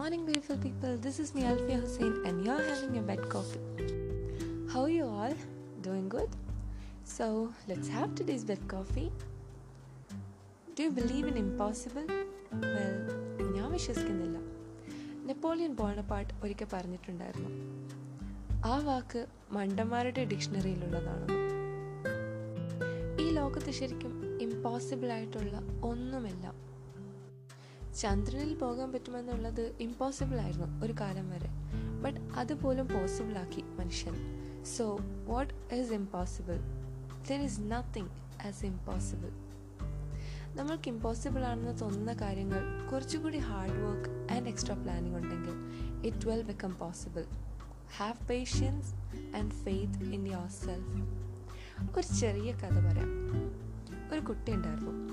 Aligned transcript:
morning, 0.00 0.24
beautiful 0.24 0.56
people. 0.56 0.96
This 0.96 1.16
is 1.18 1.34
me, 1.34 1.42
Alfia 1.42 1.78
Hussein, 1.78 2.12
and 2.24 2.42
you're 2.42 2.62
having 2.62 2.94
your 2.94 3.02
bed 3.02 3.22
coffee. 3.28 3.60
How 4.72 4.84
are 4.84 4.88
you 4.88 5.04
all? 5.06 5.34
Doing 5.82 6.08
good? 6.08 6.30
So, 7.04 7.52
let's 7.68 7.88
have 7.88 8.14
today's 8.14 8.42
bed 8.42 8.62
coffee. 8.66 9.12
Do 10.76 10.84
you 10.84 10.90
believe 10.90 11.26
in 11.26 11.36
impossible? 11.42 12.06
Well, 12.62 12.94
ഞാൻ 13.56 13.68
വിശ്വസിക്കുന്നില്ല 13.72 14.38
Napoleon 15.26 15.74
Bonaparte 15.82 16.32
ഒരിക്കൽ 16.44 16.70
പറഞ്ഞിട്ടുണ്ടായിരുന്നു 16.74 17.50
ആ 18.72 18.74
വാക്ക് 18.88 19.22
മണ്ടന്മാരുടെ 19.58 20.24
ഡിക്ഷണറിയിലുള്ളതാണ് 20.24 21.28
ഈ 23.24 23.28
ലോകത്ത് 23.40 23.70
ശരിക്കും 23.80 24.14
impossible 24.46 25.12
ആയിട്ടുള്ള 25.18 25.56
ഒന്നുമെല്ലാം 25.92 26.56
ചന്ദ്രനിൽ 27.94 28.54
പോകാൻ 28.54 28.92
പറ്റുമെന്നുള്ളത് 28.92 29.76
ഇമ്പോസിബിൾ 29.80 30.40
ആയിരുന്നു 30.40 30.84
ഒരു 30.84 30.94
കാലം 31.00 31.30
വരെ. 31.30 31.48
ബട്ട് 32.02 32.20
അതുപോലും 32.20 32.88
പോസിബിൾ 32.88 33.38
ആക്കി 33.38 33.62
മനുഷ്യൻ. 33.62 34.40
So 34.76 34.98
what 35.26 35.54
is 35.74 35.92
impossible 35.92 36.56
there 37.30 37.40
is 37.42 37.60
nothing 37.60 38.08
as 38.46 38.64
impossible 38.64 39.30
നമ്മൾക്ക് 40.54 40.88
ഇമ്പോസിബിൾ 40.88 41.44
ആണെന്ന് 41.44 41.80
തോന്നുന്ന 41.80 42.12
കാര്യങ്ങൾ 42.12 42.88
കുറച്ചുകൂടി 42.92 43.38
hard 43.38 43.82
work 43.82 44.32
and 44.32 44.48
extra 44.48 44.82
planning 44.82 45.16
ഉണ്ടെങ്കിൽ 45.16 45.52
it 46.06 46.26
will 46.26 46.42
become 46.42 46.78
possible 46.78 47.24
have 47.96 48.26
patience 48.26 48.94
and 49.36 49.52
faith 49.52 50.04
in 50.04 50.28
yourself 50.48 52.00
ഒരു 52.00 52.20
ചെറിയ 52.20 52.52
കഥ 52.52 52.74
പറയാം. 52.74 53.08
ഒരു 54.12 54.20
കുട്ടി 54.20 54.52
ഉണ്ടായിരുന്നു. 54.52 55.10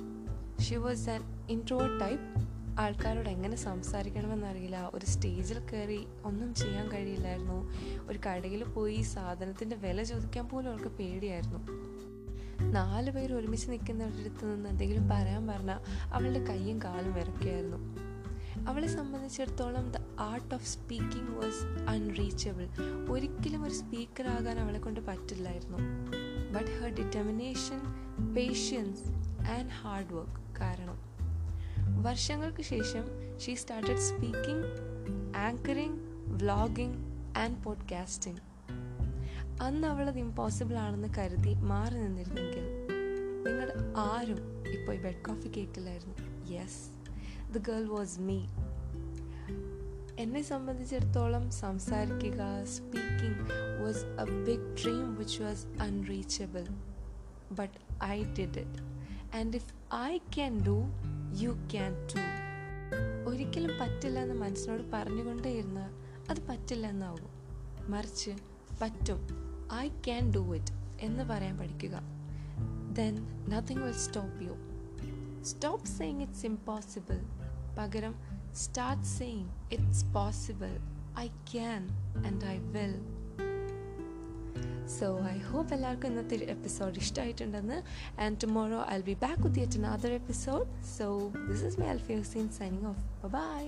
She 0.62 0.76
was 0.76 1.10
an 1.10 1.48
intro 1.50 1.98
type 1.98 2.47
ആൾക്കാരോട് 2.78 3.30
എങ്ങനെ 3.30 3.56
സംസാരിക്കണമെന്നറിയില്ല. 3.56 4.92
ഒരു 4.94 5.06
സ്റ്റേജിൽ 5.06 5.60
കയറി 5.60 6.08
ഒന്നും 6.26 6.54
ചെയ്യാൻ 6.54 6.92
കഴിയില്ലായിരുന്നു. 6.92 7.72
ഒരു 8.10 8.20
കടയിൽ 8.28 8.64
പോയി 8.64 9.02
സാധനത്തിന്റെ 9.02 9.76
വില 9.76 10.04
ചോദിക്കാൻ 10.04 10.50
പോലും 10.50 10.70
അവൾക്ക് 10.70 10.88
പേടിയായിരുന്നു. 10.88 11.60
നാല് 12.62 13.12
പേർ 13.12 13.34
ഒരുമിച്ച് 13.34 13.72
നിൽക്കുന്നവരുടെ 13.72 14.46
നിന്ന് 14.46 14.70
എന്തെങ്കിലും 14.70 15.10
പറയാൻ 15.10 15.48
പറഞ്ഞാൽ 15.48 15.80
അവളുടെ 16.14 16.44
കൈയും 16.46 16.82
കാലും 16.84 17.14
വിറക്കുകയായിരുന്നു 17.14 17.78
അവളെ 18.70 18.88
സംബന്ധിച്ചിടത്തോളം 18.88 19.92
the 19.92 19.98
art 20.20 20.56
of 20.56 20.68
speaking 20.68 21.38
was 21.38 21.90
unreachable. 21.90 22.68
ഒരിക്കലും 23.10 23.64
ഒരു 23.64 23.74
സ്പീക്കർ 23.74 24.28
ആകാൻ 24.28 24.60
അവളെ 24.60 24.80
കൊണ്ട് 24.80 25.00
പറ്റില്ലായിരുന്നു. 25.00 25.78
But 26.52 26.82
her 26.82 26.90
determination 26.90 27.82
patience 28.34 29.10
and 29.52 29.72
hard 29.72 30.14
work 30.14 30.60
കാരണം 30.60 31.17
വർഷങ്ങൾക്ക് 32.08 32.64
ശേഷം 32.64 33.06
she 33.40 33.56
started 33.56 34.02
speaking 34.02 34.68
anchoring 35.38 36.00
vlogging 36.38 37.00
and 37.40 37.64
podcasting 37.64 38.42
അന്ന് 39.62 39.88
അവളത് 39.88 40.20
ഇമ്പോസിബിൾ 40.20 40.76
ആണെന്ന് 40.78 41.10
കരുതി 41.18 41.54
മാറി 41.54 41.98
നിന്നിരുന്നെങ്കിൽ 41.98 42.66
നിങ്ങൾ 43.46 43.70
ആരും 44.06 44.42
ഇപ്പോൾ 44.68 44.94
ഈ 44.94 45.00
bed 45.00 45.24
coffee 45.24 45.50
കേൾക്കില്ലായിരുന്നു 45.58 46.16
yes 46.54 46.82
the 47.54 47.64
girl 47.70 47.86
was 47.88 48.20
me 48.20 48.40
എന്നെ 50.20 50.42
സംബന്ധിച്ചിടത്തോളം 50.42 51.52
സംസാരിക്കുക 51.52 52.44
speaking 52.76 53.42
was 53.84 54.04
a 54.24 54.28
big 54.46 54.70
dream 54.84 55.16
which 55.16 55.44
was 55.44 55.66
unreachable 55.82 56.66
but 57.52 57.78
I 58.04 58.18
did 58.24 58.60
it 58.60 58.84
and 59.38 59.56
if 59.56 59.72
I 60.06 60.14
can 60.36 60.56
do 60.68 60.78
you 61.36 61.50
can 61.72 61.94
too 61.94 62.20
ഒരിക്കലും 63.30 63.72
പറ്റില്ല 63.82 64.20
എന്ന് 64.20 64.36
മനസ്സിനോട് 64.36 64.82
പറഞ്ഞുകൊണ്ടേയിരുന്ന. 64.94 65.90
അത് 66.30 66.48
പറ്റില്ല 66.48 66.88
എന്നാവും. 66.88 67.30
മറിച്ച് 67.92 68.32
പറ്റും. 68.82 69.28
ഐ 69.74 69.90
ക്യാൻ 69.90 70.32
ഡു 70.32 70.56
ഇറ്റ് 70.56 70.72
എന്ന് 71.02 71.24
പറയാൻ 71.24 71.58
പഠിക്കുക. 71.58 72.02
Then 72.94 73.46
nothing 73.50 73.84
will 73.84 73.92
stop 73.92 74.44
you 74.44 74.56
stop 75.44 75.88
saying 75.88 76.22
it's 76.22 76.46
impossible 76.46 77.20
പകരം 77.80 78.16
start 78.54 79.04
saying 79.04 79.50
it's 79.72 80.06
possible 80.06 80.78
I 81.20 81.28
can 81.28 81.88
and 82.26 82.46
I 82.46 82.58
will 82.58 83.17
so 84.88 85.20
I 85.32 85.38
hope 85.40 85.74
എല്ലാവർക്കും 85.74 86.08
ഇന്നത്തെ 86.08 86.36
episode 86.36 86.98
ഇഷ്ടമായിട്ടുണ്ടെന്ന് 86.98 87.82
and 88.22 88.38
tomorrow 88.44 88.86
I 88.90 89.02
be 89.02 89.14
back 89.14 89.42
with 89.42 89.60
yet 89.60 89.80
another 89.80 90.14
episode 90.14 90.68
so 90.98 91.32
this 91.50 91.66
is 91.66 91.80
my 91.80 91.88
Alfi 91.88 92.14
Hussain 92.14 92.50
signing 92.52 92.88
of 92.88 93.32
by 93.32 93.62